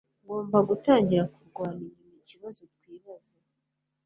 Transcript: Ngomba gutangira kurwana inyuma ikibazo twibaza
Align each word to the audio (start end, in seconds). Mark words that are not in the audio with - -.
Ngomba 0.23 0.57
gutangira 0.69 1.23
kurwana 1.35 1.81
inyuma 1.87 2.11
ikibazo 2.19 2.61
twibaza 2.73 3.35